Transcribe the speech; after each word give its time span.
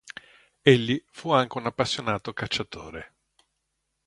Egli 0.63 0.99
fu 1.11 1.29
anche 1.29 1.59
un 1.59 1.67
appassionato 1.67 2.33
cacciatore. 2.33 3.13